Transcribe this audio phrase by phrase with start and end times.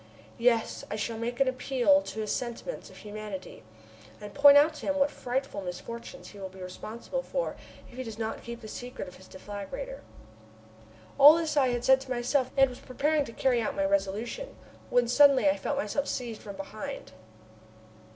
[0.39, 3.61] Yes, I will make an appeal to his sentiments of humanity,
[4.19, 7.55] and point out to him what frightful misfortunes he will be responsible for
[7.91, 9.99] if he does not keep the secret of his deflagrator."
[11.19, 14.55] All this I had said to myself, and was preparing to carry out my resolution,
[14.89, 17.11] when I suddenly felt myself seized from behind.